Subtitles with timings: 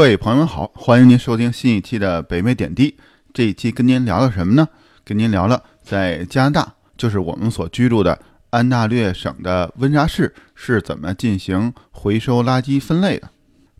[0.00, 2.96] 各位朋友们好，欢迎您收听新一期的北美点滴。
[3.34, 4.66] 这一期跟您聊聊什么呢？
[5.04, 8.18] 跟您聊聊在加拿大，就是我们所居住的
[8.48, 13.28] 安大略省的温莎市是怎么进行回收垃圾分类的。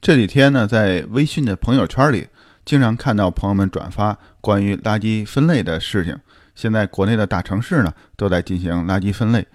[0.02, 2.28] 这几天呢，在微信的朋友圈里，
[2.66, 6.14] 经常看到朋友们转发关于垃圾分类的事情。
[6.54, 9.46] 现在国内的大城市呢，都在进行垃圾分类。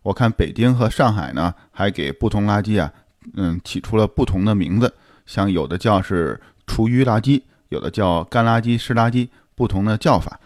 [0.00, 2.90] 我看北京和上海呢，还给不同垃圾啊，
[3.34, 4.90] 嗯，起出了不同的名字。
[5.26, 10.38] 像有的叫是厨余垃圾，有的叫干垃圾、湿垃圾，不同的叫法，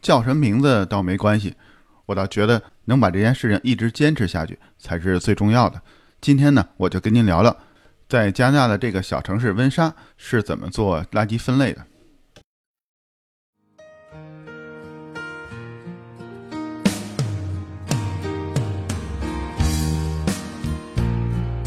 [0.00, 1.54] 叫什么名字倒没关系。
[2.06, 5.80] 我倒觉得能把这件事情一直坚持下去才是最重要的。
[6.20, 7.56] 今天呢，我就跟您聊聊，
[8.08, 11.84] 在加拿大的这个小城市温莎是怎么做垃圾分类的。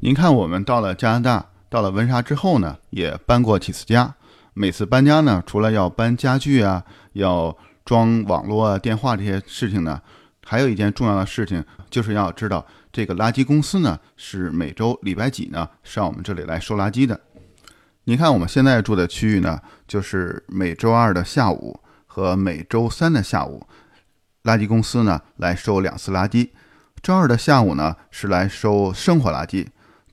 [0.00, 4.14] 您看，我们到了加拿大，到了温莎之后呢，也搬过几次家。
[4.54, 10.00] 每次搬家呢，除了要搬家具啊，要装网络啊、电话这些事情呢，
[10.46, 17.20] 还有一件重要的事情，就是要知道这个垃圾公司呢是每周礼拜几呢上我们这里来收垃圾的。
[18.04, 23.66] 您看，我们现在住的区域呢，就是每周二的下午和每周三的下午，
[24.44, 26.50] 垃圾公司呢来收两次垃圾。
[27.02, 29.66] 周二的下午呢是来收生活垃圾。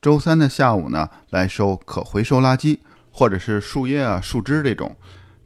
[0.05, 2.77] 周三的下午呢，来收可回收垃圾，
[3.11, 4.95] 或者是树叶啊、树枝这种，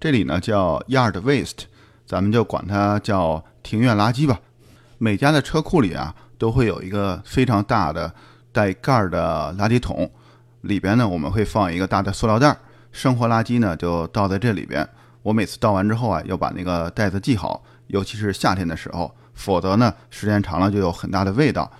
[0.01, 1.59] 这里呢叫 yard waste，
[2.05, 4.37] 咱们就管它叫庭院垃圾吧。
[4.97, 8.13] 每家的车库里啊，都会有一个非常大的
[8.51, 10.11] 带盖儿的垃圾桶，
[10.59, 12.57] 里边呢我们会放一个大的塑料袋，
[12.91, 14.85] 生活垃圾呢就倒在这里边。
[15.21, 21.71] 我每次倒完之后啊，要把那个袋子系好，尤其是夏天的时候，否则呢时间长了就有很大的味道。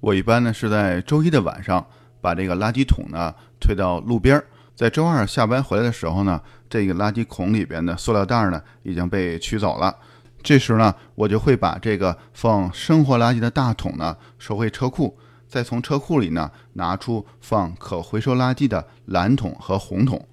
[0.00, 1.86] 我一般呢是在周一的晚上。
[2.20, 4.44] 把这个垃圾桶呢推到路边儿，
[4.74, 9.96] 在周二下班回来的时候呢，这个垃圾桶里边的塑料袋呢已经被取走了。
[10.42, 20.26] 这时呢，我就会把这个放生活垃圾的大桶呢收回车库，再从车库里呢拿出放可回收垃圾的蓝桶和红桶。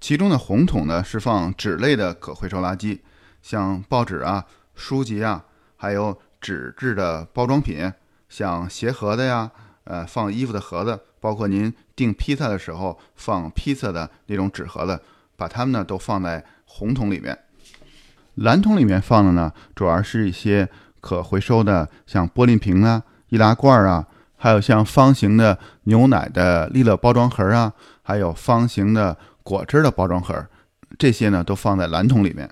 [0.00, 3.00] 其中的红桶呢是放纸类的可回收垃圾，
[3.42, 4.44] 像报纸啊、
[4.74, 5.44] 书籍啊，
[5.76, 7.92] 还有纸质的包装品，
[8.28, 9.50] 像鞋盒子呀。
[9.84, 14.98] 呃，放衣服的盒子，包括您订披萨的时候放披萨的那种纸盒子，
[15.36, 17.38] 把它们呢都放在红桶里面。
[18.36, 20.68] 蓝桶里面放的呢，主要是一些
[21.00, 30.46] 可回收的，像玻璃瓶啊、易拉罐啊，还有像方形的牛奶的利乐包装盒啊，还有方形的果汁的包装盒，
[30.98, 32.48] 这些呢都放在蓝桶里面。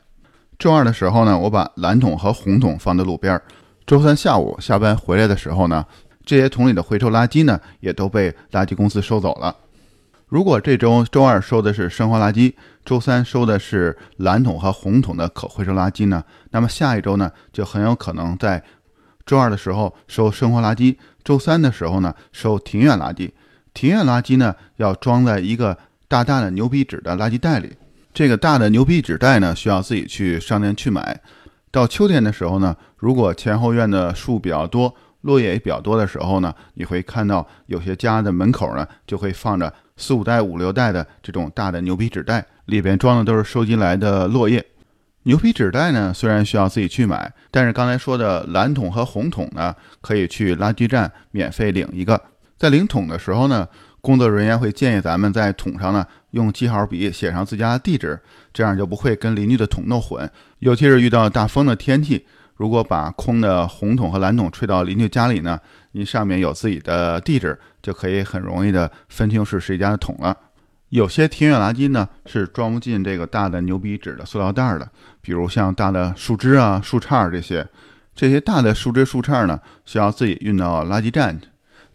[0.59, 3.41] 周二的时候呢，我把蓝桶和红桶放在路边。
[3.87, 5.87] 周三下午下班回来的时候呢。
[6.28, 9.56] 这些桶里的回收垃圾呢，也都被垃圾公司收走了。
[10.27, 12.53] 如果这周周二收的是生活垃圾，
[12.84, 18.62] 周三收的是蓝桶和红桶的可回收垃圾呢，那么下一周呢，就很有可能在
[19.25, 23.31] 周二的时候收生活垃圾，周三的时候呢收庭院垃圾。
[23.72, 25.78] 庭院垃圾呢，要装在一个
[26.09, 27.75] 大大的牛皮纸的垃圾袋里。
[28.12, 31.22] 这个大的牛皮纸袋呢，需要自己去商店去买。
[31.71, 34.94] 到秋天的时候呢，如果前后院的树比较多。
[35.23, 44.65] 落叶也比较多的时候呢，你会看到有些家的门口呢，就会放着四五袋、五六袋的这种大的牛皮纸袋，里边装的都是收集来的落叶。
[45.25, 52.21] 牛皮纸袋呢，虽然需要自己去买，但是刚才说的蓝桶和红桶呢，可以去垃圾站免费领一个。
[52.56, 53.67] 在领桶的时候呢，
[54.00, 58.19] 工作人员会建议咱们在桶上呢用记号笔写上自家的地址，
[58.53, 60.31] 这样就不会跟邻居的桶弄混，
[60.61, 62.25] 尤其是遇到大风的天气。
[62.58, 65.58] 如果把空的红桶和蓝桶吹到邻居家里呢，
[65.93, 70.37] 您上面有自己的地址，就可以很容易的分清是谁家的桶了。
[70.88, 74.90] 有些庭院垃圾呢是装不进这个大的牛皮纸的塑料袋的，
[75.20, 77.64] 比如像大的树枝啊、树杈这些，
[78.12, 81.40] 这些大的树枝、树杈呢需要自己运到垃圾站，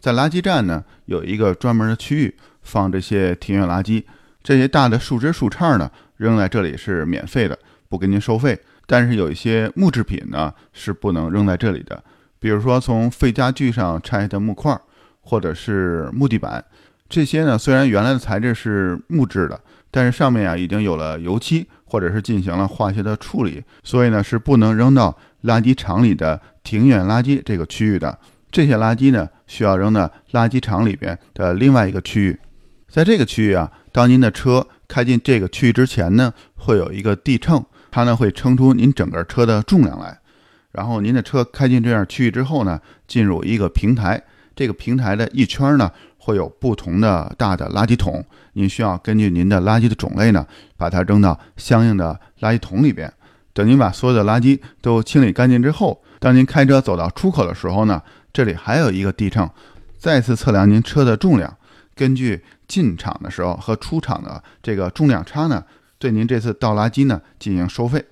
[0.00, 4.02] 在垃圾站呢有一个专门的区域放这些庭院垃圾，
[4.42, 7.58] 这些大的树枝、树杈呢扔在这里是免费的，
[7.90, 8.58] 不给您收费。
[8.86, 12.02] 但是有一些木制品呢是不能扔在这里的，
[12.38, 14.78] 比如说从废家具上拆的木块，
[15.20, 16.64] 或者是木地板，
[17.08, 19.60] 这些呢虽然原来的材质是木质的，
[19.90, 28.18] 但是上面啊已经有了油漆，或者是进行了化学的处理，所以呢是不能扔到垃圾场里的庭院垃圾这个区域的。
[28.50, 32.38] 这些垃圾呢需要扔到垃圾场里边的另外一个区域。
[32.88, 40.18] 在这个区域啊，当您的车开进这个区域之前呢，会有一个地秤，它呢会称出您整个车的重量来。
[40.72, 44.20] 然后您的车开进这样区域之后呢，进入一个平台，
[44.56, 45.88] 这个平台的一圈呢
[46.18, 48.24] 会有不同的大的垃圾桶，
[48.54, 50.44] 您需要根据您的垃圾的种类呢，
[50.76, 53.12] 把它扔到相应的垃圾桶里边。
[53.52, 58.02] 等您把所有的垃圾都清理干净之后，当您开车走到出口的时候呢，
[58.32, 59.48] 这里还有一个地秤，
[59.96, 61.56] 再次测量您车的重量，
[61.94, 62.42] 根据。
[62.66, 65.62] 进场的时候和出厂的这个重量差呢，
[66.04, 68.04] 对您这次倒垃圾呢进行收费。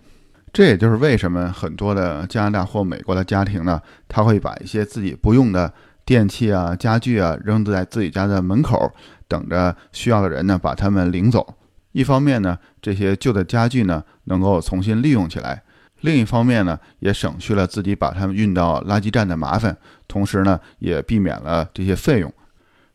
[0.50, 3.79] 这也就是为什么很多的加拿大或美国的家庭呢，
[4.09, 5.71] 他会把一些自己不用的
[6.06, 8.91] 电器啊、家具啊扔在自己家的门口，
[9.29, 11.55] 等着需要的人呢把他们领走。
[11.93, 15.55] 一方面呢，这些旧的家具呢能够重新利用起来；
[16.00, 19.77] 另一方面呢，也省去了自己把它们运到垃圾站的麻烦，
[20.09, 22.33] 同时呢，也避免了这些费用。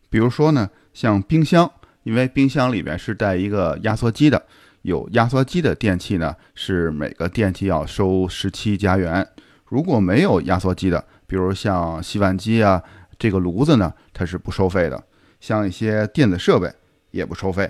[0.10, 0.68] 比如说呢。
[0.98, 1.70] 像冰箱，
[2.02, 4.42] 因为冰箱里面是带一个压缩机的，
[4.82, 9.28] 有压缩机的电器呢，是每个电器要收十七加元。
[9.66, 12.82] 如果没有压缩机的，比如像洗碗机啊，
[13.20, 15.04] 这个炉子呢，它是不收费的。
[15.40, 16.72] 像一些电子设备
[17.12, 17.70] 也不收费。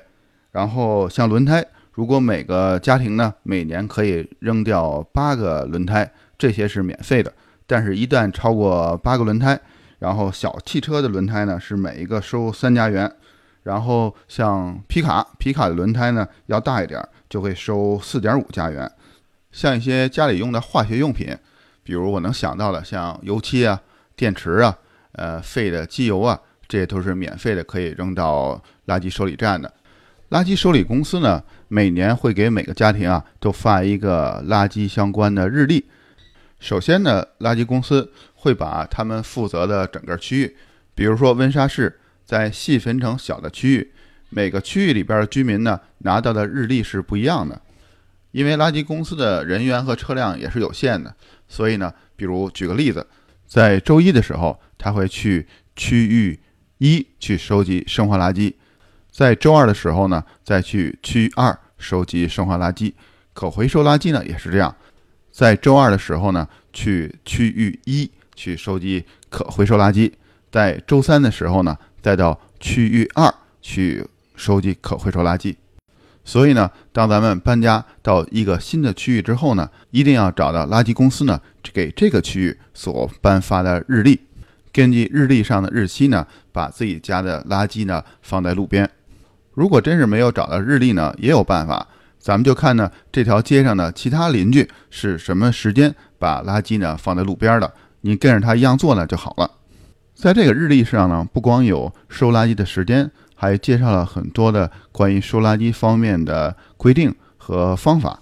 [0.51, 7.33] 然后像轮胎，如果每个家庭呢，每年可以扔掉八个轮胎，这些是免费的。
[7.65, 9.59] 但是，一旦超过八个轮胎，
[9.99, 13.11] 然后小汽车的轮胎呢是每一个收三加元，
[13.67, 18.89] 然后像皮卡，皮卡的轮胎呢要大一点，就会收四点五加元。
[19.51, 21.37] 像一些家里用的化学用品，
[21.83, 23.77] 比如我能想到的，像油漆啊、
[24.15, 24.73] 电池啊、
[25.11, 29.73] 呃废的机油啊，这些都是免费的，可以扔到垃圾收理站的。
[30.29, 35.85] 垃圾收理公司呢，每年会给每个家庭啊都发一个垃圾相关的日历。
[36.59, 40.55] 首先呢，垃圾公司会把他们负责的整个区域，
[40.95, 43.93] 比如说温莎市，再细分成小的区域，
[44.29, 47.59] 每个区域里边的居民呢拿到的日历是不一样的。
[48.31, 51.15] 因为垃圾公司的人员和车辆也是有限的，
[51.47, 53.07] 所以呢，比如举个例子，
[53.47, 56.37] 在周一的时候，他会去区域
[56.79, 58.53] 一去收集生活垃圾；
[59.09, 62.93] 在周二的时候呢，再去区域二收集生活垃圾。
[63.33, 64.75] 可回收垃圾呢也是这样。
[65.31, 70.11] 在周二的时候呢，去区域一去收集可回收垃圾；
[70.51, 74.05] 在周三的时候呢，再到区域二去
[74.35, 75.55] 收集可回收垃圾。
[76.23, 81.39] 所以呢，当咱们搬家到一个新的区域之后呢，一定要找到垃圾公司呢
[81.71, 84.19] 给这个区域所颁发的日历，
[84.73, 88.89] 根据日历上的日期呢，把自己家的垃圾呢放在路边。
[89.53, 91.87] 如果真是没有找到日历呢，也有办法。
[92.19, 97.73] 咱们就看呢，这条街上的其他邻居是什么时间把垃圾呢放在路边的？
[98.01, 99.49] 你跟着他一样做呢就好了。
[100.17, 108.19] 在这个日历上呢，不光有收垃圾的时间，还介绍了很多的关于收垃圾方面的规定和方法。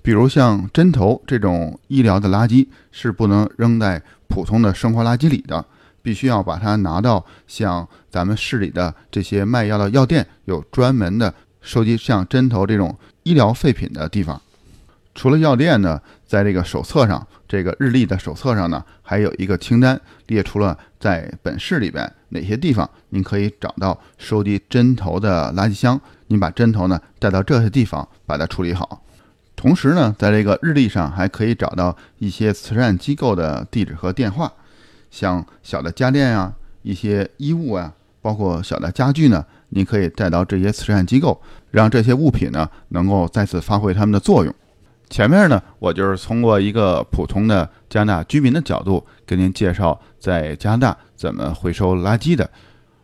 [0.00, 5.62] 比如像针头这种医疗的垃圾是不能扔在普通的生活垃圾里的，
[6.00, 12.96] 必须要把它拿到像咱们市里的这些卖药的药店，有专门的收集像针头这种。
[13.24, 14.42] 医疗废品的地方，
[15.14, 26.00] 除了药店呢，在这个手册上，这个日历的手册上呢，还有一个清单，列出了在本市里边哪些地方您可以找到收集针头的垃圾箱。
[26.28, 29.02] 您把针头呢带到这些地方，把它处理好。
[29.54, 34.50] 同时呢，在这个日历上还可以找到一些慈善机构的地址和电话，
[35.10, 37.92] 像小的家电啊，一些衣物啊，
[38.22, 39.44] 包括小的家具呢。
[39.74, 41.40] 您可以带到这些慈善机构，
[41.70, 44.54] 让这些物品呢能够再次发挥它们的作用。
[45.12, 52.48] 前面呢，我就是通过一个普通的加拿大居民的角度，跟您介绍在加拿大怎么回收垃圾的。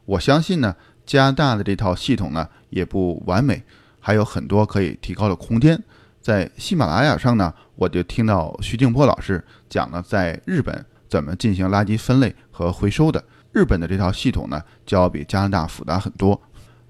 [0.07, 0.75] 我相信呢，
[1.05, 3.62] 加拿大的这套系统呢也不完美，
[4.00, 5.79] 还有很多可以提高的空间。
[6.23, 13.23] 在喜马拉雅上呢，我就听到徐静波老师讲了在日本怎么进行垃圾分类和回收的。
[13.53, 16.41] 日本的这套系统呢，就要比加拿大复杂很多。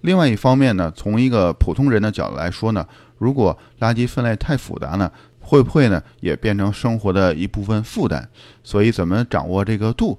[0.02, 2.86] 另外一方面呢，从一个普通人的角度来说呢，
[3.18, 8.24] 如果垃圾分类太复杂呢，会不会呢也变成生活的一部分负担？
[8.62, 10.18] 所以怎么掌握这个度，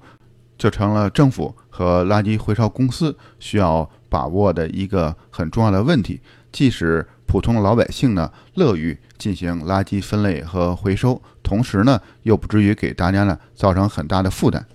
[0.58, 6.20] 就成了政府和垃圾回收公司需要把握的一个很重要的问题。
[6.52, 14.66] 即使普通老百姓呢乐于进行垃圾分类和回收，同时呢又不至于给大家呢造成很大的负担。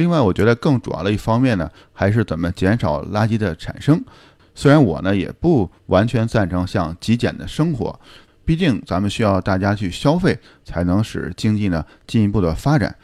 [0.00, 4.02] 另外，我觉得更主要的一方面呢，还是怎么减少垃圾的产生。
[4.54, 8.00] 虽然我呢也不完全赞成像极简的生活，
[8.42, 12.96] 毕竟咱们需要大家去消费，才能使经济呢进一步的发展。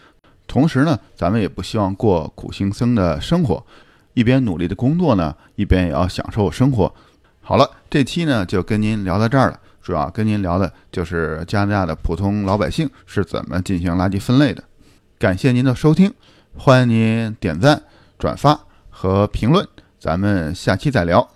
[0.47, 3.63] 同时呢，咱们也不希望过苦行僧的生活，
[4.15, 6.91] 一边努力的工作呢，一边也要享受生活。
[7.43, 14.65] 好了，这期呢就跟您聊到这儿了，主要跟您聊的就是加拿大的普通老百姓是怎么进行垃圾分类的。
[15.19, 16.13] 感谢您的收听，
[16.59, 17.81] 欢迎您点赞、
[18.19, 18.59] 转发
[18.91, 19.67] 和评论，
[20.01, 21.29] 咱们下期再聊。